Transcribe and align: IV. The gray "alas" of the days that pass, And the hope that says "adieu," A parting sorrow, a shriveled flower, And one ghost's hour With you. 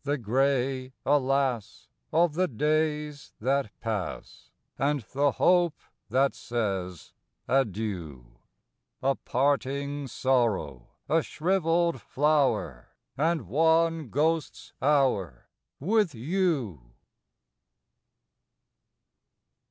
IV. 0.00 0.04
The 0.04 0.16
gray 0.16 0.92
"alas" 1.04 1.88
of 2.10 2.32
the 2.32 2.48
days 2.48 3.34
that 3.38 3.70
pass, 3.80 4.50
And 4.78 5.02
the 5.12 5.32
hope 5.32 5.78
that 6.08 6.34
says 6.34 7.12
"adieu," 7.46 8.38
A 9.02 9.14
parting 9.14 10.06
sorrow, 10.06 10.88
a 11.06 11.20
shriveled 11.22 12.00
flower, 12.00 12.96
And 13.18 13.42
one 13.42 14.08
ghost's 14.08 14.72
hour 14.80 15.50
With 15.78 16.14
you. 16.14 16.94